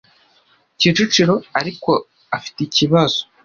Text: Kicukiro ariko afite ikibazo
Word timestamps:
Kicukiro 0.79 1.35
ariko 1.59 1.91
afite 2.37 2.59
ikibazo 2.67 3.19